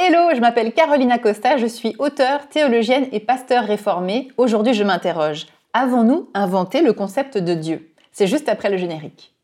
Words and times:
Hello, 0.00 0.32
je 0.32 0.38
m'appelle 0.38 0.72
Carolina 0.72 1.18
Costa, 1.18 1.56
je 1.56 1.66
suis 1.66 1.96
auteure, 1.98 2.48
théologienne 2.48 3.08
et 3.10 3.18
pasteur 3.18 3.64
réformée. 3.64 4.28
Aujourd'hui, 4.36 4.72
je 4.72 4.84
m'interroge. 4.84 5.48
Avons-nous 5.72 6.30
inventé 6.34 6.82
le 6.82 6.92
concept 6.92 7.36
de 7.36 7.52
Dieu? 7.52 7.90
C'est 8.12 8.28
juste 8.28 8.48
après 8.48 8.70
le 8.70 8.76
générique. 8.76 9.34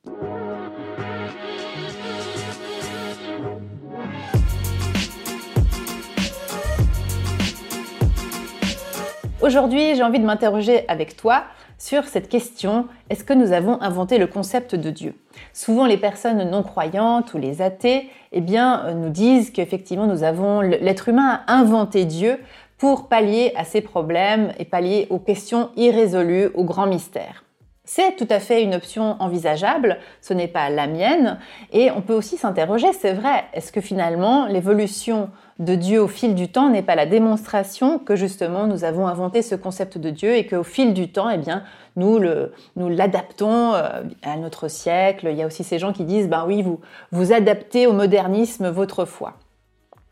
Aujourd'hui, 9.42 9.96
j'ai 9.96 10.04
envie 10.04 10.20
de 10.20 10.24
m'interroger 10.24 10.84
avec 10.86 11.16
toi 11.16 11.42
sur 11.78 12.04
cette 12.04 12.28
question, 12.28 12.86
est-ce 13.10 13.24
que 13.24 13.32
nous 13.32 13.52
avons 13.52 13.80
inventé 13.82 14.18
le 14.18 14.26
concept 14.26 14.74
de 14.74 14.90
Dieu? 14.90 15.14
Souvent 15.52 15.86
les 15.86 15.96
personnes 15.96 16.48
non 16.48 16.62
croyantes 16.62 17.34
ou 17.34 17.38
les 17.38 17.62
athées 17.62 18.08
eh 18.32 18.42
euh, 18.56 18.94
nous 18.94 19.10
disent 19.10 19.50
qu'effectivement 19.50 20.06
nous 20.06 20.22
avons, 20.22 20.60
l'être 20.60 21.08
humain 21.08 21.40
a 21.46 21.54
inventé 21.54 22.04
Dieu 22.04 22.38
pour 22.78 23.08
pallier 23.08 23.52
à 23.56 23.64
ses 23.64 23.80
problèmes 23.80 24.52
et 24.58 24.64
pallier 24.64 25.06
aux 25.10 25.18
questions 25.18 25.70
irrésolues, 25.76 26.50
aux 26.54 26.64
grands 26.64 26.86
mystères. 26.86 27.43
C'est 27.86 28.16
tout 28.16 28.26
à 28.30 28.40
fait 28.40 28.62
une 28.62 28.74
option 28.74 29.16
envisageable, 29.20 29.98
ce 30.22 30.32
n'est 30.32 30.48
pas 30.48 30.70
la 30.70 30.86
mienne, 30.86 31.38
et 31.70 31.90
on 31.90 32.00
peut 32.00 32.14
aussi 32.14 32.38
s'interroger, 32.38 32.94
c'est 32.94 33.12
vrai, 33.12 33.44
est-ce 33.52 33.72
que 33.72 33.82
finalement 33.82 34.46
l'évolution 34.46 35.28
de 35.58 35.74
Dieu 35.74 36.00
au 36.00 36.08
fil 36.08 36.34
du 36.34 36.48
temps 36.48 36.70
n'est 36.70 36.82
pas 36.82 36.94
la 36.94 37.04
démonstration 37.04 37.98
que 37.98 38.16
justement 38.16 38.66
nous 38.66 38.84
avons 38.84 39.06
inventé 39.06 39.42
ce 39.42 39.54
concept 39.54 39.98
de 39.98 40.08
Dieu 40.08 40.34
et 40.34 40.46
qu'au 40.46 40.62
fil 40.62 40.94
du 40.94 41.12
temps, 41.12 41.28
eh 41.28 41.36
bien, 41.36 41.62
nous 41.96 42.18
le, 42.18 42.52
nous 42.76 42.88
l'adaptons 42.88 43.74
euh, 43.74 44.02
à 44.22 44.36
notre 44.38 44.68
siècle. 44.68 45.28
Il 45.30 45.36
y 45.36 45.42
a 45.42 45.46
aussi 45.46 45.62
ces 45.62 45.78
gens 45.78 45.92
qui 45.92 46.04
disent, 46.04 46.28
ben 46.28 46.44
oui, 46.46 46.62
vous, 46.62 46.80
vous 47.12 47.34
adaptez 47.34 47.86
au 47.86 47.92
modernisme 47.92 48.68
votre 48.70 49.04
foi. 49.04 49.34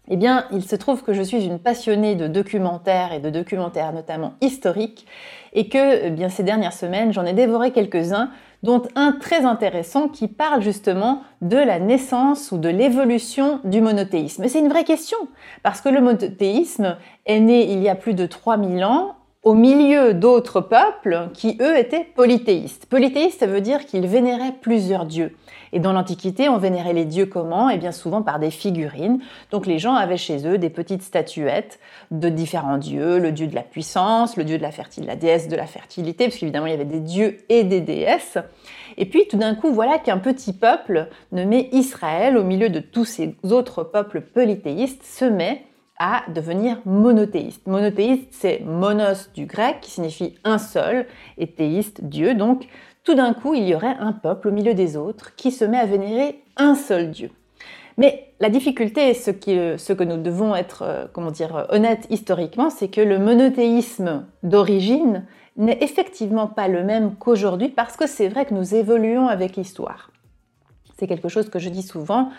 Eh 0.09 0.17
bien, 0.17 0.47
il 0.51 0.65
se 0.65 0.75
trouve 0.75 1.05
que 1.05 1.13
je 1.13 1.23
suis 1.23 1.45
une 1.45 1.61
passionnée 1.61 2.17
de 2.17 2.27
documentaires 2.27 3.13
et 3.13 3.21
de 3.21 3.31
documentaires 3.31 3.93
notamment 3.93 4.35
historiques 4.41 5.07
et 5.53 5.69
que 5.69 6.07
eh 6.07 6.11
bien 6.11 6.29
ces 6.29 6.43
dernières 6.43 6.73
semaines, 6.73 7.13
j'en 7.13 7.25
ai 7.25 7.33
dévoré 7.33 7.71
quelques-uns 7.71 8.31
dont 8.65 8.83
un 8.97 9.13
très 9.13 9.45
intéressant 9.45 10.09
qui 10.09 10.27
parle 10.29 10.61
justement 10.61 11.23
de 11.41 11.57
la 11.57 11.79
naissance 11.79 12.51
ou 12.53 12.59
de 12.59 12.69
l'évolution 12.69 13.61
du 13.65 13.81
monothéisme. 13.81 14.47
C'est 14.49 14.59
une 14.59 14.69
vraie 14.69 14.85
question 14.85 15.19
parce 15.63 15.81
que 15.81 15.89
le 15.89 16.01
monothéisme 16.01 16.97
est 17.27 17.41
né 17.41 17.71
il 17.71 17.81
y 17.81 17.89
a 17.89 17.95
plus 17.95 18.15
de 18.15 18.27
3000 18.27 18.85
ans 18.85 19.17
au 19.43 19.55
milieu 19.55 20.15
d'autres 20.15 20.61
peuples 20.61 21.31
qui, 21.35 21.59
eux, 21.61 21.77
étaient 21.77 22.07
polythéistes. 22.15 22.87
Polythéiste, 22.87 23.41
ça 23.41 23.47
veut 23.47 23.61
dire 23.61 23.87
qu'ils 23.87 24.07
vénéraient 24.07 24.55
plusieurs 24.61 25.05
dieux. 25.05 25.35
Et 25.73 25.81
dans 25.81 25.93
l'Antiquité, 25.93 26.49
on 26.49 26.59
vénérait 26.59 26.93
les 26.93 27.05
dieux 27.05 27.27
comment 27.27 27.69
Et 27.69 27.79
bien 27.79 27.91
souvent 27.91 28.23
par 28.23 28.39
des 28.39 28.53
figurines. 28.53 29.19
Donc 29.51 29.67
les 29.67 29.81
gens 29.81 29.95
avaient 29.95 30.17
chez 30.17 30.47
eux 30.47 30.59
des 30.59 30.71
petites 30.71 31.03
statuettes 31.03 31.81
de 32.13 32.29
différents 32.29 32.79
dieux, 32.79 33.19
le 33.19 33.33
dieu 33.33 33.49
de 33.49 33.55
la 33.55 33.63
puissance, 33.63 34.37
le 34.37 34.45
dieu 34.45 34.59
de 34.59 34.63
la 34.63 34.71
fertilité, 34.71 35.13
la 35.13 35.17
déesse 35.17 35.49
de 35.49 35.57
la 35.57 35.67
fertilité, 35.67 36.27
parce 36.27 36.37
qu'évidemment 36.37 36.67
il 36.67 36.73
y 36.73 36.75
avait 36.75 36.85
des 36.85 37.01
dieux 37.01 37.39
et 37.49 37.65
des 37.65 37.81
déesses. 37.81 38.39
Et 38.97 39.07
puis 39.07 39.27
tout 39.29 39.39
d'un 39.39 39.55
coup, 39.57 39.73
voilà 39.73 39.99
qu'un 39.99 40.19
petit 40.19 40.53
peuple 40.53 41.09
nommé 41.33 41.69
Israël, 41.73 42.37
au 42.37 42.45
milieu 42.45 42.69
de 42.69 42.79
tous 42.79 43.07
ces 43.07 43.35
autres 43.51 43.83
peuples 43.83 44.21
polythéistes, 44.21 45.03
se 45.03 45.25
met 45.25 45.65
à 46.03 46.25
devenir 46.29 46.79
monothéiste. 46.85 47.65
Monothéiste, 47.69 48.27
c'est 48.33 48.59
monos 48.67 49.31
du 49.35 49.47
grec 49.47 49.77
qui 49.83 49.93
signifie 49.93 50.35
un 50.43 50.59
seul 50.59 51.07
et 51.39 51.47
théiste, 51.47 52.03
Dieu. 52.03 52.35
Donc, 52.35 52.67
tout 53.05 53.15
d'un 53.15 53.33
coup, 53.35 53.55
il 53.55 53.69
y 53.69 53.75
aurait 53.75 53.95
un 54.01 54.13
peuple 54.13 54.49
au 54.49 54.51
milieu 54.51 54.75
des 54.75 54.97
autres 54.97 55.37
qui 55.37 55.53
se 55.53 55.65
met 55.65 55.79
à 55.79 55.87
vénérer 55.87 56.43
un 56.57 56.75
seul 56.75 57.13
Dieu. 57.13 57.31
Mais 57.99 58.33
la 58.41 58.49
difficulté, 58.51 59.15
ce, 59.15 59.31
ce 59.31 59.93
que 59.93 60.03
nous 60.03 60.17
devons 60.17 60.57
être, 60.57 60.83
euh, 60.83 61.07
comment 61.13 61.31
dire, 61.31 61.69
honnêtes 61.69 62.09
historiquement, 62.11 62.69
c'est 62.69 62.89
que 62.89 63.01
le 63.01 63.21
monothéisme 63.21 64.27
d'origine 64.43 65.25
n'est 65.57 65.79
effectivement 65.83 66.49
pas 66.49 66.67
le 66.67 66.83
même 66.83 67.15
qu'aujourd'hui 67.15 67.69
parce 67.69 67.97
que 67.97 68.09
c'est 68.09 68.27
vrai 68.27 68.45
que 68.45 68.55
nous 68.55 68.75
évoluons 68.75 69.29
avec 69.29 69.55
l'histoire. 69.55 70.11
C'est 70.99 71.07
quelque 71.07 71.29
chose 71.29 71.49
que 71.49 71.61
je 71.61 71.69
dis 71.69 71.83
souvent. 71.83 72.31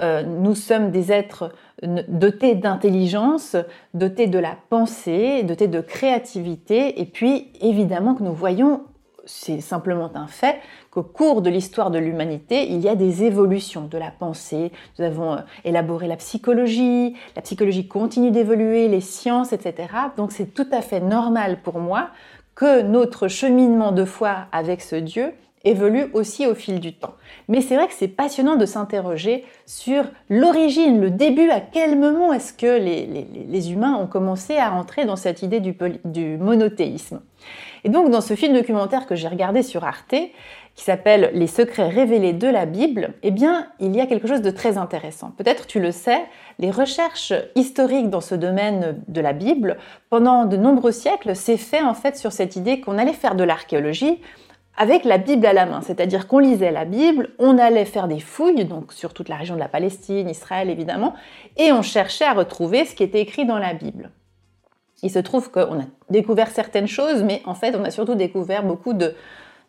Euh, 0.00 0.22
nous 0.22 0.54
sommes 0.54 0.90
des 0.90 1.12
êtres 1.12 1.52
dotés 1.82 2.54
d'intelligence, 2.54 3.56
dotés 3.94 4.26
de 4.26 4.38
la 4.38 4.56
pensée, 4.70 5.42
dotés 5.42 5.68
de 5.68 5.80
créativité, 5.80 7.00
et 7.00 7.04
puis 7.04 7.52
évidemment 7.60 8.14
que 8.14 8.22
nous 8.22 8.32
voyons, 8.32 8.82
c'est 9.26 9.60
simplement 9.60 10.10
un 10.14 10.26
fait, 10.26 10.56
qu'au 10.90 11.02
cours 11.02 11.42
de 11.42 11.50
l'histoire 11.50 11.90
de 11.90 11.98
l'humanité, 11.98 12.70
il 12.70 12.80
y 12.80 12.88
a 12.88 12.94
des 12.94 13.24
évolutions 13.24 13.86
de 13.86 13.98
la 13.98 14.10
pensée. 14.10 14.72
Nous 14.98 15.04
avons 15.04 15.34
euh, 15.34 15.38
élaboré 15.64 16.08
la 16.08 16.16
psychologie, 16.16 17.16
la 17.36 17.42
psychologie 17.42 17.88
continue 17.88 18.30
d'évoluer, 18.30 18.88
les 18.88 19.00
sciences, 19.00 19.52
etc. 19.52 19.88
Donc 20.16 20.32
c'est 20.32 20.54
tout 20.54 20.66
à 20.72 20.82
fait 20.82 21.00
normal 21.00 21.58
pour 21.62 21.78
moi 21.78 22.10
que 22.54 22.82
notre 22.82 23.28
cheminement 23.28 23.92
de 23.92 24.04
foi 24.04 24.46
avec 24.52 24.80
ce 24.80 24.96
Dieu 24.96 25.32
évolue 25.64 26.06
aussi 26.12 26.46
au 26.46 26.54
fil 26.54 26.80
du 26.80 26.94
temps. 26.94 27.14
Mais 27.48 27.60
c'est 27.60 27.76
vrai 27.76 27.86
que 27.86 27.94
c'est 27.94 28.08
passionnant 28.08 28.56
de 28.56 28.66
s'interroger 28.66 29.44
sur 29.66 30.04
l'origine, 30.28 31.00
le 31.00 31.10
début, 31.10 31.50
à 31.50 31.60
quel 31.60 31.98
moment 31.98 32.32
est-ce 32.32 32.52
que 32.52 32.78
les, 32.78 33.72
humains 33.72 33.96
ont 33.96 34.06
commencé 34.06 34.56
à 34.56 34.70
rentrer 34.70 35.04
dans 35.04 35.16
cette 35.16 35.42
idée 35.42 35.60
du, 35.60 35.76
du 36.04 36.36
monothéisme. 36.38 37.20
Et 37.84 37.88
donc 37.88 38.10
dans 38.10 38.20
ce 38.20 38.34
film 38.34 38.54
documentaire 38.54 39.06
que 39.06 39.14
j'ai 39.14 39.28
regardé 39.28 39.62
sur 39.62 39.84
Arte, 39.84 40.14
qui 40.74 40.82
s'appelle 40.82 41.30
Les 41.34 41.46
secrets 41.46 41.88
révélés 41.88 42.32
de 42.32 42.48
la 42.48 42.66
Bible, 42.66 43.14
eh 43.22 43.30
bien, 43.30 43.68
il 43.78 43.94
y 43.94 44.00
a 44.00 44.06
quelque 44.06 44.26
chose 44.26 44.42
de 44.42 44.50
très 44.50 44.76
intéressant. 44.76 45.30
Peut-être 45.36 45.66
tu 45.66 45.80
le 45.80 45.92
sais, 45.92 46.24
les 46.58 46.70
recherches 46.70 47.32
historiques 47.54 48.10
dans 48.10 48.20
ce 48.20 48.34
domaine 48.34 49.02
de 49.06 49.20
la 49.20 49.32
Bible, 49.32 49.76
pendant 50.10 50.46
de 50.46 50.56
nombreux 50.56 50.92
siècles, 50.92 51.36
s'est 51.36 51.56
fait 51.56 51.82
en 51.82 51.94
fait 51.94 52.16
sur 52.16 52.32
cette 52.32 52.56
idée 52.56 52.80
qu'on 52.80 52.98
allait 52.98 53.12
faire 53.12 53.36
de 53.36 53.44
l'archéologie, 53.44 54.20
avec 54.76 55.04
la 55.04 55.18
Bible 55.18 55.46
à 55.46 55.52
la 55.52 55.66
main, 55.66 55.80
c'est-à-dire 55.82 56.26
qu'on 56.26 56.40
lisait 56.40 56.72
la 56.72 56.84
Bible, 56.84 57.30
on 57.38 57.58
allait 57.58 57.84
faire 57.84 58.08
des 58.08 58.20
fouilles, 58.20 58.64
donc 58.64 58.92
sur 58.92 59.14
toute 59.14 59.28
la 59.28 59.36
région 59.36 59.54
de 59.54 59.60
la 59.60 59.68
Palestine, 59.68 60.28
Israël 60.28 60.68
évidemment, 60.68 61.14
et 61.56 61.72
on 61.72 61.82
cherchait 61.82 62.24
à 62.24 62.32
retrouver 62.32 62.84
ce 62.84 62.94
qui 62.94 63.02
était 63.02 63.20
écrit 63.20 63.46
dans 63.46 63.58
la 63.58 63.74
Bible. 63.74 64.10
Il 65.02 65.10
se 65.10 65.18
trouve 65.18 65.50
qu'on 65.50 65.80
a 65.80 65.84
découvert 66.10 66.50
certaines 66.50 66.88
choses, 66.88 67.22
mais 67.22 67.42
en 67.44 67.54
fait, 67.54 67.76
on 67.76 67.84
a 67.84 67.90
surtout 67.90 68.14
découvert 68.14 68.64
beaucoup 68.64 68.94
de, 68.94 69.14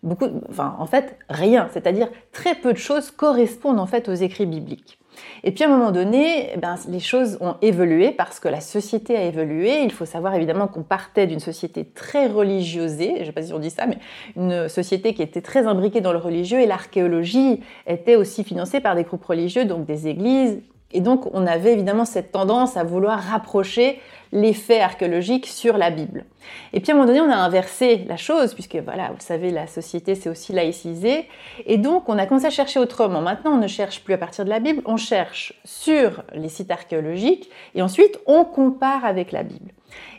beaucoup, 0.02 0.28
enfin, 0.50 0.76
en 0.80 0.86
fait, 0.86 1.18
rien, 1.30 1.68
c'est-à-dire 1.72 2.08
très 2.32 2.56
peu 2.56 2.74
de 2.74 2.78
choses 2.78 3.12
correspondent 3.12 3.80
en 3.80 3.88
fait 3.88 4.08
aux 4.08 4.14
écrits 4.14 4.46
bibliques. 4.46 4.98
Et 5.44 5.52
puis 5.52 5.64
à 5.64 5.68
un 5.68 5.70
moment 5.70 5.92
donné, 5.92 6.50
eh 6.54 6.58
ben, 6.58 6.76
les 6.90 7.00
choses 7.00 7.38
ont 7.42 7.56
évolué 7.62 8.12
parce 8.12 8.40
que 8.40 8.48
la 8.48 8.62
société 8.62 9.16
a 9.16 9.24
évolué. 9.24 9.82
Il 9.84 9.92
faut 9.92 10.06
savoir 10.06 10.36
évidemment 10.36 10.68
qu'on 10.68 10.84
partait 10.84 11.28
d'une 11.28 11.40
société 11.40 11.86
très 11.86 12.28
religieusée, 12.28 13.14
je 13.16 13.22
ne 13.22 13.26
sais 13.26 13.32
pas 13.32 13.42
si 13.42 13.54
on 13.54 13.60
dit 13.60 13.70
ça, 13.70 13.86
mais 13.86 13.98
une 14.36 14.70
société 14.70 15.14
qui 15.14 15.22
était 15.22 15.42
très 15.42 15.68
imbriquée 15.68 16.02
dans 16.02 16.14
le 16.14 16.20
religieux 16.20 16.60
et 16.60 16.66
l'archéologie 16.66 17.62
était 17.88 18.16
aussi 18.16 18.44
financée 18.44 18.80
par 18.80 18.96
des 18.96 19.04
groupes 19.04 19.26
religieux, 19.26 19.66
donc 19.66 19.86
des 19.86 20.08
églises, 20.08 20.60
et 20.96 21.02
donc, 21.02 21.28
on 21.34 21.46
avait 21.46 21.74
évidemment 21.74 22.06
cette 22.06 22.32
tendance 22.32 22.78
à 22.78 22.86
vouloir 22.86 23.20
rapprocher 23.20 24.00
les 24.32 24.54
faits 24.54 24.82
archéologiques 24.82 25.46
sur 25.46 25.78
la 25.78 25.90
Bible. 25.90 26.24
Et 26.72 26.80
puis 26.80 26.92
à 26.92 26.96
un 26.96 26.98
moment 26.98 27.08
donné, 27.08 27.20
on 27.20 27.30
a 27.30 27.36
inversé 27.36 28.06
la 28.08 28.16
chose, 28.16 28.54
puisque 28.54 28.78
voilà, 28.78 29.10
vous 29.10 29.20
savez, 29.20 29.52
la 29.52 29.68
société 29.68 30.16
s'est 30.16 30.30
aussi 30.30 30.54
laïcisée. 30.54 31.28
Et 31.66 31.78
donc, 31.78 32.08
on 32.08 32.18
a 32.18 32.26
commencé 32.26 32.46
à 32.46 32.50
chercher 32.50 32.80
autrement. 32.80 33.20
Maintenant, 33.20 33.56
on 33.56 33.58
ne 33.58 33.68
cherche 33.68 34.06
plus 34.06 34.14
à 34.14 34.18
partir 34.18 34.46
de 34.46 34.50
la 34.50 34.60
Bible, 34.60 34.82
on 34.86 34.96
cherche 34.96 35.54
sur 35.66 36.24
les 36.34 36.48
sites 36.48 36.72
archéologiques, 36.72 37.50
et 37.76 37.82
ensuite, 37.82 38.18
on 38.26 38.46
compare 38.46 39.04
avec 39.04 39.34
la 39.34 39.44
Bible. 39.44 39.72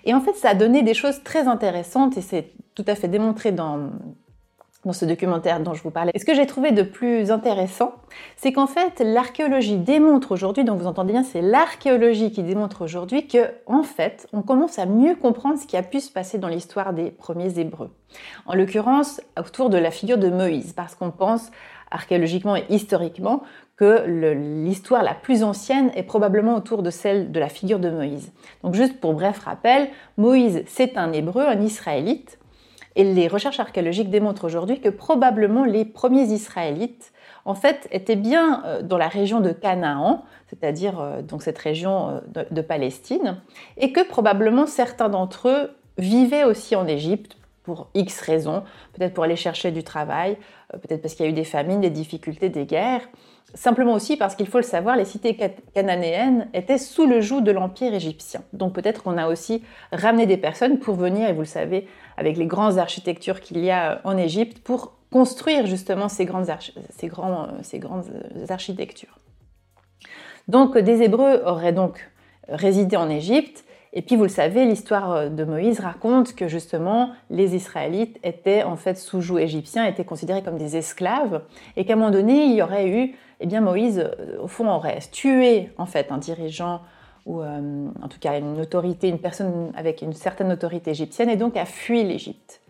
Et 0.05 0.13
en 0.13 0.21
fait, 0.21 0.35
ça 0.35 0.51
a 0.51 0.55
donné 0.55 0.83
des 0.83 0.95
choses 0.95 1.23
très 1.25 1.49
intéressantes, 1.49 2.19
et 2.19 2.23
c'est 2.23 2.51
tout 2.75 2.85
à 2.87 2.95
fait 2.97 3.09
démontré 3.09 3.51
dans 3.51 3.93
dans 4.87 4.93
ce 4.93 5.05
documentaire 5.05 5.61
dont 5.61 5.75
je 5.75 5.83
vous 5.83 5.91
parlais. 5.91 6.13
Et 6.15 6.19
ce 6.19 6.25
que 6.25 6.35
j'ai 6.35 6.47
trouvé 6.47 6.71
de 6.71 6.83
plus 6.83 7.31
intéressant, 7.31 7.93
c'est 8.37 8.53
qu'en 8.53 8.69
fait, 8.69 9.01
l'archéologie 9.01 9.77
démontre 9.77 10.33
aujourd'hui, 10.33 10.65
donc 10.65 10.81
vous 10.81 10.87
entendez 10.87 11.13
bien, 11.13 11.25
c'est 11.25 11.43
l'archéologie 11.43 12.31
qui 12.31 12.43
démontre 12.43 12.83
aujourd'hui 12.83 13.27
que, 13.27 13.51
en 13.67 13.83
fait, 13.83 14.29
on 14.33 14.43
commence 14.43 14.79
à 14.79 14.87
mieux 14.87 15.17
comprendre 15.17 15.59
ce 15.59 15.67
qui 15.67 15.77
a 15.77 15.83
pu 15.83 16.01
se 16.01 16.11
passer 16.11 16.39
dans 16.39 16.49
l'histoire 16.49 16.95
des 16.95 17.11
premiers 17.11 17.59
Hébreux. 17.59 17.91
En 18.47 18.55
l'occurrence, 18.55 19.21
autour 19.39 19.71
de 19.71 19.77
la 19.77 19.91
figure 19.91 20.19
de 20.19 20.31
Moïse, 20.31 20.73
parce 20.73 20.95
qu'on 20.95 21.11
pense 21.11 21.51
archéologiquement 21.91 22.57
et 22.57 22.65
historiquement 22.69 23.43
que 23.77 24.07
l'histoire 24.65 25.03
la 25.03 25.15
plus 25.15 25.43
ancienne 25.43 25.91
est 25.95 26.03
probablement 26.03 26.55
autour 26.55 26.83
de 26.83 26.91
celle 26.91 27.31
de 27.31 27.41
la 27.41 27.49
figure 27.49 27.79
de 27.79 27.91
Moïse. 27.91 28.33
Donc 28.63 28.75
juste 28.75 29.01
pour 29.01 29.15
bref 29.15 29.39
rappel, 29.41 29.89
Moïse 30.17 30.63
c'est 30.67 30.97
un 30.97 31.13
hébreu, 31.13 31.45
un 31.47 31.61
israélite, 31.61 32.39
et 32.97 33.05
les 33.05 33.29
recherches 33.29 33.61
archéologiques 33.61 34.11
démontrent 34.11 34.45
aujourd'hui 34.45 34.81
que 34.81 34.89
probablement 34.89 35.65
les 35.65 35.85
premiers 35.85 36.25
Israélites, 36.25 37.13
en 37.45 37.55
fait, 37.55 37.87
étaient 37.93 38.17
bien 38.17 38.65
euh, 38.65 38.83
dans 38.83 38.99
la 38.99 39.09
région 39.09 39.41
de 39.41 39.53
Canaan, 39.53 40.25
c'est-à-dire 40.49 40.99
euh, 40.99 41.23
donc 41.23 41.43
cette 41.43 41.59
région 41.59 42.21
euh, 42.37 42.45
de, 42.51 42.61
Palestine, 42.63 43.37
et 43.77 43.93
que 43.93 44.01
probablement 44.07 44.67
certains 44.67 45.11
d'entre 45.11 45.49
eux 45.49 45.71
vivaient 45.99 46.45
aussi 46.45 46.75
en 46.75 46.87
Égypte, 46.87 47.37
pour 47.67 47.91
X 47.95 48.21
raisons, 48.21 48.63
peut-être 48.95 49.13
pour 49.13 49.25
aller 49.25 49.37
chercher 49.37 49.73
du 49.73 49.83
travail, 49.83 50.39
euh, 50.73 50.79
peut-être 50.79 51.03
parce 51.03 51.15
qu'il 51.15 51.27
y 51.27 51.29
a 51.29 51.33
eu 51.33 51.35
des 51.35 51.45
famines, 51.45 51.81
des 51.81 51.91
difficultés, 51.91 52.49
des 52.49 52.65
guerres. 52.65 53.07
Simplement 53.55 53.93
aussi 53.93 54.17
parce 54.17 54.37
qu'il 54.37 54.47
faut 54.47 54.59
le 54.59 54.65
savoir, 54.65 54.97
les 54.97 55.05
cités 55.05 55.37
cananéennes 55.75 56.49
étaient 56.55 56.79
sous 56.79 57.07
le 57.07 57.21
joug 57.21 57.41
de 57.41 57.51
l'Empire 57.51 57.93
égyptien. 57.93 58.43
Donc 58.53 58.73
peut-être 58.73 59.03
qu'on 59.03 59.19
a 59.19 59.27
aussi 59.27 59.65
ramené 59.91 60.27
des 60.27 60.37
personnes 60.37 60.79
pour 60.79 60.95
venir, 60.95 61.29
et 61.29 61.33
vous 61.33 61.41
le 61.41 61.47
savez, 61.47 61.89
avec 62.17 62.37
les 62.37 62.47
grandes 62.47 62.79
architectures 62.79 63.41
qu'il 63.41 63.59
y 63.59 63.71
a 63.71 64.01
en 64.05 64.17
Égypte, 64.17 64.61
pour 64.63 64.93
construire 65.11 65.67
justement 65.67 66.09
ces 66.09 66.25
grandes, 66.25 66.47
grands, 67.05 67.49
ces 67.63 67.79
grandes 67.79 68.07
architectures. 68.49 69.19
Donc 70.47 70.79
des 70.79 71.03
Hébreux 71.03 71.43
auraient 71.45 71.73
donc 71.73 72.09
résidé 72.49 72.97
en 72.97 73.11
Égypte, 73.11 73.65
et 73.93 74.03
puis 74.03 74.17
vous 74.17 74.25
le 74.25 74.29
savez, 74.29 74.65
l'histoire 74.65 75.31
de 75.31 75.45
Moïse 75.45 75.81
raconte 75.81 76.35
que 76.35 76.49
justement 76.49 77.11
les 77.31 77.55
Israélites 77.55 78.19
étaient 78.23 78.63
en 78.63 78.77
fait 78.77 78.97
sous 78.99 79.21
joug 79.21 79.39
égyptien, 79.39 79.87
étaient 79.87 80.05
considérés 80.05 80.43
comme 80.43 80.59
des 80.59 80.77
esclaves, 80.77 81.43
et 81.77 81.85
qu'à 81.85 81.95
un 81.95 81.97
moment 81.97 82.11
donné, 82.11 82.45
il 82.45 82.55
y 82.55 82.63
aurait 82.63 82.89
eu, 82.89 83.15
eh 83.41 83.47
bien 83.47 83.61
Moïse, 83.61 83.99
euh, 83.99 84.43
au 84.43 84.49
fond, 84.49 84.69
aurait 84.69 84.99
tué 85.13 85.71
en 85.79 85.87
fait 85.87 86.13
un 86.13 86.19
dirigeant 86.19 86.83
ou 87.25 87.43
euh, 87.43 87.89
en 88.03 88.09
tout 88.09 88.19
cas 88.21 88.39
une 88.39 88.61
autorité, 88.61 89.09
une 89.09 89.19
personne 89.19 89.73
avec 89.77 90.01
une 90.01 90.13
certaine 90.13 90.53
autorité 90.53 90.93
égyptienne, 90.93 91.29
et 91.29 91.37
donc 91.37 91.57
a 91.57 91.65
fui 91.65 92.05
l'Égypte. 92.05 92.61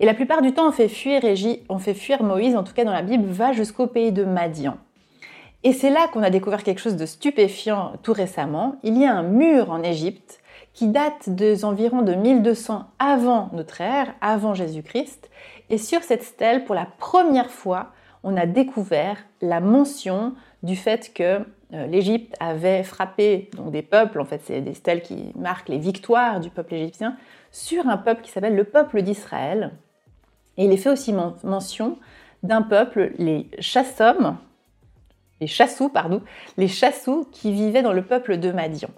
Et 0.00 0.06
la 0.06 0.14
plupart 0.14 0.42
du 0.42 0.52
temps, 0.52 0.68
on 0.68 0.72
fait 0.72 0.88
fuir, 0.88 1.22
on 1.68 1.78
fait 1.78 1.94
fuir 1.94 2.22
Moïse, 2.22 2.56
en 2.56 2.64
tout 2.64 2.74
cas 2.74 2.84
dans 2.84 2.92
la 2.92 3.02
Bible, 3.02 3.26
va 3.26 3.52
jusqu'au 3.52 3.86
pays 3.86 4.12
de 4.12 4.24
Madian. 4.24 4.76
Et 5.66 5.72
c'est 5.72 5.88
là 5.88 6.08
qu'on 6.12 6.22
a 6.22 6.28
découvert 6.28 6.62
quelque 6.62 6.80
chose 6.80 6.96
de 6.96 7.06
stupéfiant 7.06 7.94
tout 8.02 8.12
récemment. 8.12 8.76
Il 8.82 8.98
y 8.98 9.06
a 9.06 9.14
un 9.14 9.22
mur 9.22 9.70
en 9.70 9.82
Égypte 9.82 10.40
qui 10.74 10.88
date 10.88 11.30
des 11.30 11.64
environs 11.64 12.02
de 12.02 12.12
1200 12.12 12.84
avant 12.98 13.48
notre 13.54 13.80
ère, 13.80 14.14
avant 14.20 14.52
Jésus-Christ. 14.52 15.30
Et 15.70 15.78
sur 15.78 16.02
cette 16.02 16.22
stèle, 16.22 16.64
pour 16.64 16.74
la 16.74 16.86
première 16.98 17.50
fois, 17.50 17.92
on 18.24 18.36
a 18.36 18.44
découvert 18.44 19.16
la 19.40 19.60
mention 19.60 20.34
du 20.62 20.76
fait 20.76 21.14
que 21.14 21.40
euh, 21.72 21.86
l'Égypte 21.86 22.34
avait 22.40 22.82
frappé 22.82 23.50
donc 23.56 23.70
des 23.70 23.82
peuples, 23.82 24.20
en 24.20 24.24
fait 24.24 24.42
c'est 24.44 24.60
des 24.60 24.74
stèles 24.74 25.02
qui 25.02 25.32
marquent 25.34 25.68
les 25.68 25.78
victoires 25.78 26.40
du 26.40 26.50
peuple 26.50 26.74
égyptien, 26.74 27.16
sur 27.52 27.88
un 27.88 27.96
peuple 27.96 28.22
qui 28.22 28.30
s'appelle 28.30 28.56
le 28.56 28.64
peuple 28.64 29.02
d'Israël. 29.02 29.72
Et 30.56 30.64
il 30.64 30.72
est 30.72 30.76
fait 30.76 30.90
aussi 30.90 31.14
mention 31.42 31.98
d'un 32.42 32.62
peuple, 32.62 33.12
les 33.18 33.48
Chassom, 33.58 34.36
les 35.40 35.46
Chassous, 35.46 35.88
pardon, 35.88 36.22
les 36.56 36.68
Chassous 36.68 37.26
qui 37.32 37.52
vivaient 37.52 37.82
dans 37.82 37.92
le 37.92 38.02
peuple 38.02 38.38
de 38.38 38.52
Madian. 38.52 38.90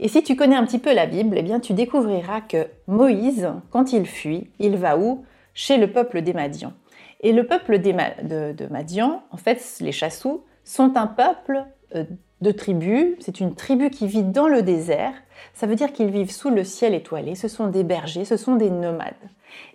Et 0.00 0.08
si 0.08 0.22
tu 0.22 0.36
connais 0.36 0.56
un 0.56 0.64
petit 0.64 0.78
peu 0.78 0.94
la 0.94 1.06
Bible, 1.06 1.36
eh 1.38 1.42
bien 1.42 1.60
tu 1.60 1.72
découvriras 1.72 2.40
que 2.40 2.66
Moïse, 2.86 3.50
quand 3.70 3.92
il 3.92 4.06
fuit, 4.06 4.50
il 4.58 4.76
va 4.76 4.98
où? 4.98 5.24
Chez 5.52 5.76
le 5.76 5.92
peuple 5.92 6.22
des 6.22 6.32
Madians. 6.32 6.72
Et 7.20 7.32
le 7.32 7.46
peuple 7.46 7.78
de, 7.78 8.66
Madian, 8.70 9.22
en 9.30 9.36
fait, 9.36 9.78
les 9.80 9.92
Chassous, 9.92 10.44
sont 10.64 10.96
un 10.96 11.06
peuple 11.06 11.64
euh, 11.94 12.04
de 12.40 12.50
tribus. 12.50 13.14
C'est 13.20 13.40
une 13.40 13.54
tribu 13.54 13.90
qui 13.90 14.06
vit 14.06 14.24
dans 14.24 14.48
le 14.48 14.62
désert. 14.62 15.14
Ça 15.54 15.66
veut 15.66 15.76
dire 15.76 15.92
qu'ils 15.92 16.10
vivent 16.10 16.32
sous 16.32 16.50
le 16.50 16.64
ciel 16.64 16.92
étoilé. 16.92 17.34
Ce 17.34 17.48
sont 17.48 17.68
des 17.68 17.84
bergers, 17.84 18.24
ce 18.24 18.36
sont 18.36 18.56
des 18.56 18.70
nomades. 18.70 19.14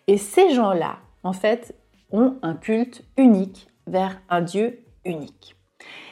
Et 0.07 0.17
ces 0.17 0.53
gens-là, 0.53 0.97
en 1.23 1.33
fait, 1.33 1.75
ont 2.11 2.35
un 2.41 2.55
culte 2.55 3.03
unique 3.17 3.67
vers 3.87 4.21
un 4.29 4.41
Dieu 4.41 4.79
unique. 5.05 5.58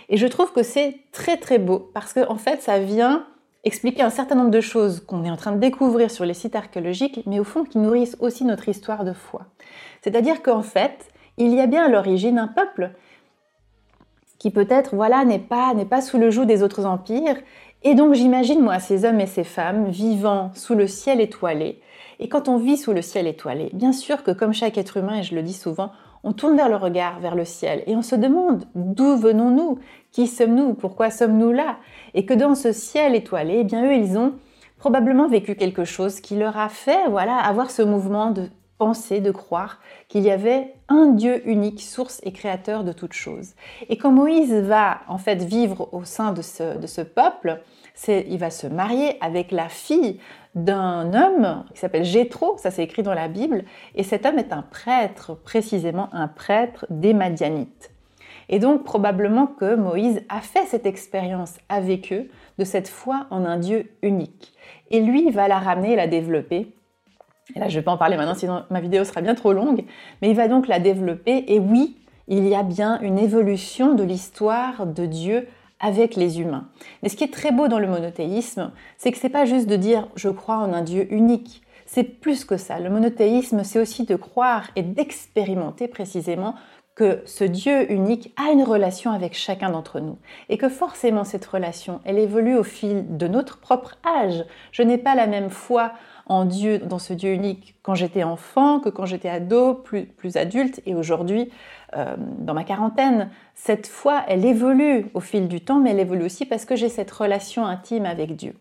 Et 0.10 0.18
je 0.18 0.28
trouve 0.28 0.54
que 0.54 0.64
c'est 0.64 0.98
très 1.12 1.38
très 1.38 1.60
beau 1.60 1.92
parce 1.94 2.14
qu'en 2.14 2.32
en 2.32 2.38
fait 2.38 2.62
ça 2.62 2.80
vient 2.80 3.26
expliquer 3.64 4.02
un 4.02 4.10
certain 4.10 4.36
nombre 4.36 4.52
de 4.52 4.62
choses 4.62 5.02
qu'on 5.06 5.26
est 5.26 5.32
en 5.32 5.36
train 5.36 5.52
de 5.52 5.60
découvrir 5.60 6.10
sur 6.10 6.24
les 6.24 6.34
sites 6.34 6.56
archéologiques, 6.56 7.24
mais 7.26 7.40
au 7.40 7.44
fond 7.44 7.66
qui 7.66 7.78
nourrissent 7.78 8.16
aussi 8.22 8.46
notre 8.46 8.70
histoire 8.70 9.04
de 9.04 9.12
foi. 9.12 9.48
C'est-à-dire 10.02 10.42
qu'en 10.42 10.62
fait, 10.62 11.10
il 11.38 11.54
y 11.54 11.60
a 11.60 11.68
bien 11.68 11.86
à 11.86 11.90
l'origine 11.90 12.40
un 12.40 12.48
peuple 12.48 12.92
qui 14.40 14.52
peut-être 14.52 14.96
voilà 14.96 15.26
n'est 15.26 15.40
pas 15.40 15.74
n'est 15.74 15.86
pas 15.86 16.02
sous 16.02 16.18
le 16.18 16.32
joug 16.32 16.46
des 16.46 16.64
autres 16.64 16.86
empires 16.86 17.38
et 17.84 17.96
donc 17.96 18.14
j'imagine 18.14 18.62
moi 18.62 18.80
ces 18.80 19.06
hommes 19.06 19.20
et 19.20 19.26
ces 19.26 19.44
femmes 19.44 19.90
vivant 19.90 20.52
sous 20.54 20.76
le 20.76 20.88
ciel 20.88 21.20
étoilé 21.22 21.82
et 22.20 22.30
quand 22.30 22.48
on 22.48 22.58
vit 22.58 22.78
sous 22.78 22.94
le 22.94 23.02
ciel 23.02 23.28
étoilé 23.28 23.70
bien 23.74 23.94
sûr 23.94 24.24
que 24.24 24.32
comme 24.32 24.54
chaque 24.54 24.78
être 24.78 24.98
humain 24.98 25.20
et 25.20 25.24
je 25.24 25.36
le 25.36 25.42
dis 25.42 25.54
souvent 25.54 25.92
on 26.28 26.34
tourne 26.34 26.58
vers 26.58 26.68
le 26.68 26.76
regard, 26.76 27.22
vers 27.22 27.36
le 27.36 27.46
ciel, 27.46 27.84
et 27.88 27.96
on 27.96 28.02
se 28.02 28.16
demande 28.16 28.66
d'où 28.76 29.16
venons-nous, 29.16 29.80
qui 30.12 30.28
sommes-nous, 30.28 30.74
pourquoi 30.74 31.10
sommes-nous 31.10 31.54
là, 31.54 31.78
et 32.14 32.26
que 32.26 32.34
dans 32.34 32.54
ce 32.54 32.74
ciel 32.74 33.16
étoilé, 33.16 33.60
eh 33.60 33.64
bien 33.64 33.86
eux, 33.86 33.96
ils 33.96 34.18
ont 34.18 34.34
probablement 34.78 35.30
vécu 35.30 35.56
quelque 35.56 35.86
chose 35.86 36.20
qui 36.20 36.36
leur 36.36 36.58
a 36.58 36.68
fait, 36.68 37.08
voilà, 37.10 37.38
avoir 37.38 37.72
ce 37.72 37.82
mouvement 37.82 38.32
de 38.32 38.50
penser, 38.78 39.22
de 39.22 39.32
croire 39.32 39.80
qu'il 40.10 40.24
y 40.24 40.30
avait 40.30 40.74
un 40.90 41.08
Dieu 41.08 41.48
unique, 41.48 41.82
source 41.82 42.20
et 42.24 42.34
créateur 42.34 42.84
de 42.84 42.92
toutes 42.92 43.14
choses. 43.14 43.54
Et 43.88 43.98
quand 43.98 44.12
Moïse 44.12 44.54
va 44.54 45.00
en 45.08 45.18
fait 45.18 45.42
vivre 45.42 45.88
au 45.94 46.04
sein 46.04 46.34
de 46.34 46.42
ce, 46.42 46.78
de 46.78 46.88
ce 46.88 47.02
peuple, 47.02 47.62
il 48.08 48.38
va 48.38 48.50
se 48.50 48.68
marier 48.68 49.18
avec 49.22 49.52
la 49.52 49.70
fille 49.70 50.20
d'un 50.56 51.14
homme 51.14 51.64
qui 51.74 51.80
s'appelle 51.80 52.04
Jéthro, 52.04 52.58
ça 52.58 52.72
c'est 52.72 52.84
écrit 52.84 53.04
dans 53.04 53.14
la 53.14 53.28
Bible, 53.28 53.64
et 53.96 54.04
cet 54.04 54.26
homme 54.26 54.40
est 54.40 54.52
un 54.52 54.64
prêtre, 54.64 55.36
précisément 55.36 56.10
un 56.14 56.28
prêtre 56.28 56.86
des 56.90 57.14
Madianites. 57.14 57.92
Et 58.50 58.60
donc 58.60 58.84
probablement 58.84 59.48
que 59.48 59.76
Moïse 59.76 60.22
a 60.30 60.40
fait 60.40 60.66
cette 60.66 60.86
expérience 60.86 61.56
avec 61.70 62.14
eux 62.14 62.30
de 62.58 62.64
cette 62.64 62.88
foi 62.88 63.28
en 63.30 63.46
un 63.46 63.58
Dieu 63.58 63.92
unique. 64.02 64.54
Et 64.90 65.02
lui 65.02 65.30
va 65.32 65.48
la 65.48 65.60
ramener 65.60 65.94
et 65.94 65.96
la 65.96 66.08
développer. 66.08 66.74
Et 67.56 67.60
là 67.60 67.68
je 67.68 67.76
ne 67.76 67.80
vais 67.80 67.86
pas 67.86 67.92
en 67.92 67.98
parler 67.98 68.16
maintenant 68.16 68.36
sinon 68.36 68.64
ma 68.70 68.80
vidéo 68.80 69.04
sera 69.04 69.22
bien 69.22 69.36
trop 69.36 69.54
longue, 69.54 69.84
mais 70.22 70.30
il 70.30 70.36
va 70.36 70.48
donc 70.48 70.68
la 70.68 70.80
développer. 70.80 71.46
Et 71.54 71.60
oui, 71.60 71.98
il 72.28 72.48
y 72.48 72.56
a 72.56 72.64
bien 72.64 73.00
une 73.02 73.20
évolution 73.20 73.96
de 73.96 74.04
l'histoire 74.04 74.86
de 74.86 75.06
Dieu 75.06 75.48
avec 75.80 76.16
les 76.16 76.40
humains. 76.40 76.68
Mais 77.02 77.10
ce 77.10 77.16
qui 77.16 77.24
est 77.24 77.34
très 77.34 77.52
beau 77.52 77.68
dans 77.68 77.80
le 77.80 77.88
monothéisme, 77.88 78.72
c'est 78.98 79.12
que 79.12 79.18
c'est 79.18 79.30
pas 79.30 79.46
juste 79.46 79.68
de 79.68 79.76
dire 79.76 80.08
je 80.16 80.30
crois 80.30 80.58
en 80.58 80.74
un 80.74 80.82
Dieu 80.82 81.12
unique. 81.12 81.62
C'est 81.86 82.04
plus 82.04 82.44
que 82.44 82.58
ça. 82.58 82.80
Le 82.80 82.90
monothéisme, 82.90 83.64
c'est 83.64 83.80
aussi 83.80 84.04
de 84.04 84.16
croire 84.16 84.70
et 84.76 84.84
d'expérimenter 84.84 85.88
précisément 85.88 86.54
que 86.98 87.22
ce 87.26 87.44
Dieu 87.44 87.92
unique 87.92 88.34
a 88.38 88.52
une 88.52 88.64
relation 88.64 89.12
avec 89.12 89.36
chacun 89.36 89.70
d'entre 89.70 90.00
nous 90.00 90.18
et 90.50 90.58
que 90.58 90.68
forcément 90.68 91.24
cette 91.24 91.46
relation, 91.46 92.02
elle 92.06 92.18
évolue 92.18 92.58
au 92.58 92.64
fil 92.64 93.18
de 93.18 93.28
notre 93.28 93.60
propre 93.60 94.00
âge. 94.04 94.44
Je 94.72 94.82
n'ai 94.82 94.98
pas 94.98 95.14
la 95.14 95.28
même 95.28 95.52
foi 95.52 95.92
en 96.26 96.44
Dieu, 96.44 96.80
dans 96.80 96.98
ce 96.98 97.14
Dieu 97.14 97.34
unique, 97.34 97.76
quand 97.84 97.94
j'étais 97.94 98.24
enfant, 98.24 98.80
que 98.80 98.90
quand 98.90 99.06
j'étais 99.06 99.30
ado, 99.30 99.76
plus, 99.76 100.08
plus 100.08 100.38
adulte, 100.38 100.82
et 100.88 100.96
aujourd'hui, 100.96 101.52
euh, 101.96 102.16
dans 102.40 102.56
ma 102.56 102.64
quarantaine. 102.64 103.30
Cette 103.54 103.86
foi, 103.86 104.24
elle 104.28 104.44
évolue 104.44 105.06
au 105.14 105.20
fil 105.20 105.48
du 105.48 105.62
temps, 105.62 105.80
mais 105.80 105.92
elle 105.92 106.00
évolue 106.00 106.26
aussi 106.26 106.48
parce 106.48 106.66
que 106.66 106.76
j'ai 106.76 106.90
cette 106.90 107.12
relation 107.12 107.64
intime 107.64 108.08
avec 108.08 108.36
Dieu. 108.36 108.56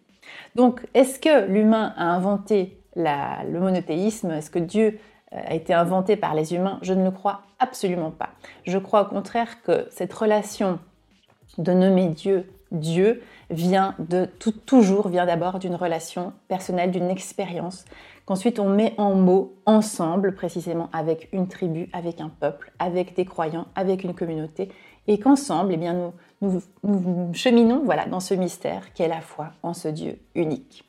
Donc, 0.57 0.87
est-ce 0.93 1.19
que 1.19 1.47
l'humain 1.47 1.95
a 1.97 2.05
inventé 2.05 2.79
le 2.97 3.59
monothéisme? 3.59 4.31
Est-ce 4.33 4.51
que 4.51 4.59
Dieu 4.59 4.99
euh, 5.33 5.39
a 5.43 5.55
été 5.55 5.73
inventé 5.73 6.17
par 6.17 6.35
les 6.35 6.55
humains? 6.55 6.79
Je 6.83 6.93
ne 6.93 7.03
le 7.03 7.11
crois 7.11 7.46
absolument 7.59 8.11
pas. 8.11 8.31
Je 8.65 8.79
crois 8.79 9.03
au 9.03 9.07
contraire 9.07 9.63
que 9.63 9.87
cette 9.91 10.13
relation 10.13 10.79
de 11.59 11.73
nommer 11.73 12.09
Dieu 12.09 12.47
Dieu 12.73 13.23
vient 13.51 13.95
de 13.99 14.25
tout, 14.25 14.53
toujours 14.53 15.09
vient 15.09 15.27
d'abord 15.27 15.59
d'une 15.59 15.75
relation 15.75 16.33
personnelle, 16.49 16.91
d'une 16.91 17.11
expérience 17.11 17.85
qu'ensuite 18.25 18.59
on 18.59 18.69
met 18.69 18.95
en 18.99 19.15
mots 19.15 19.55
ensemble, 19.67 20.35
précisément 20.35 20.91
avec 20.93 21.29
une 21.33 21.47
tribu, 21.47 21.89
avec 21.93 22.21
un 22.21 22.29
peuple, 22.29 22.73
avec 22.79 23.15
des 23.15 23.25
croyants, 23.25 23.67
avec 23.77 24.03
une 24.03 24.15
communauté, 24.15 24.71
et 25.07 25.19
qu'ensemble, 25.21 25.73
eh 25.73 25.77
bien, 25.77 26.13
nous, 26.41 26.61
nous, 26.83 27.33
cheminons 27.33 27.83
voilà, 27.85 28.07
dans 28.07 28.19
ce 28.19 28.35
mystère 28.35 28.93
qui 28.93 29.05
est 29.05 29.09
la 29.09 29.21
foi 29.21 29.51
en 29.63 29.73
ce 29.73 29.87
Dieu 29.87 30.19
unique. 30.35 30.86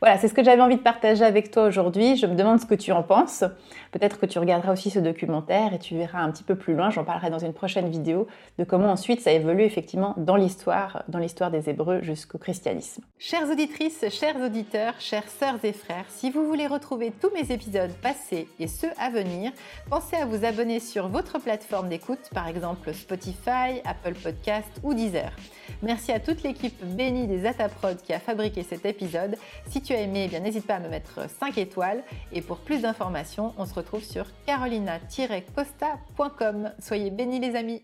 Voilà, 0.00 0.16
c'est 0.18 0.28
ce 0.28 0.34
que 0.34 0.42
j'avais 0.42 0.62
envie 0.62 0.76
de 0.76 0.82
partager 0.82 1.24
avec 1.24 1.50
toi 1.50 1.64
aujourd'hui. 1.64 2.16
Je 2.16 2.26
me 2.26 2.34
demande 2.34 2.60
ce 2.60 2.66
que 2.66 2.74
tu 2.74 2.92
en 2.92 3.02
penses. 3.02 3.44
Peut-être 3.92 4.18
que 4.18 4.26
tu 4.26 4.38
regarderas 4.38 4.72
aussi 4.72 4.90
ce 4.90 4.98
documentaire 4.98 5.74
et 5.74 5.78
tu 5.78 5.96
verras 5.96 6.20
un 6.20 6.30
petit 6.30 6.44
peu 6.44 6.56
plus 6.56 6.74
loin, 6.74 6.90
j'en 6.90 7.04
parlerai 7.04 7.30
dans 7.30 7.38
une 7.38 7.52
prochaine 7.52 7.88
vidéo, 7.88 8.26
de 8.58 8.64
comment 8.64 8.90
ensuite 8.90 9.20
ça 9.20 9.32
évolue 9.32 9.62
effectivement 9.62 10.14
dans 10.16 10.36
l'histoire, 10.36 11.02
dans 11.08 11.18
l'histoire 11.18 11.50
des 11.50 11.68
Hébreux 11.68 12.00
jusqu'au 12.02 12.38
christianisme. 12.38 13.02
Chères 13.18 13.50
auditrices, 13.50 14.04
chers 14.10 14.36
auditeurs, 14.36 14.94
chères 15.00 15.28
sœurs 15.28 15.58
et 15.64 15.72
frères, 15.72 16.06
si 16.08 16.30
vous 16.30 16.46
voulez 16.46 16.66
retrouver 16.66 17.12
tous 17.20 17.30
mes 17.34 17.52
épisodes 17.52 17.92
passés 18.02 18.48
et 18.58 18.66
ceux 18.68 18.90
à 18.98 19.10
venir, 19.10 19.52
pensez 19.90 20.16
à 20.16 20.24
vous 20.24 20.44
abonner 20.44 20.80
sur 20.80 21.08
votre 21.08 21.38
plateforme 21.38 21.88
d'écoute, 21.88 22.30
par 22.32 22.48
exemple 22.48 22.94
Spotify, 22.94 23.80
Apple 23.84 24.14
Podcast 24.22 24.70
ou 24.82 24.94
Deezer. 24.94 25.32
Merci 25.82 26.12
à 26.12 26.20
toute 26.20 26.42
l'équipe 26.42 26.84
bénie 26.84 27.26
des 27.26 27.46
Ataprod 27.46 28.00
qui 28.02 28.12
a 28.12 28.20
fabriqué 28.20 28.62
cet 28.62 28.84
épisode. 28.86 29.36
Si 29.68 29.82
tu 29.82 29.92
as 29.92 30.00
aimé, 30.00 30.30
eh 30.32 30.40
n'hésite 30.40 30.66
pas 30.66 30.76
à 30.76 30.80
me 30.80 30.88
mettre 30.88 31.28
5 31.28 31.58
étoiles. 31.58 32.02
Et 32.32 32.40
pour 32.40 32.56
plus 32.58 32.80
d'informations, 32.82 33.52
on 33.58 33.66
se 33.66 33.74
retrouve 33.74 34.04
sur 34.04 34.26
carolina-costa.com. 34.46 36.72
Soyez 36.78 37.10
bénis 37.10 37.40
les 37.40 37.56
amis 37.56 37.82